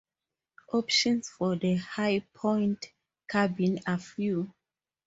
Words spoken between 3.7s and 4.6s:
are few.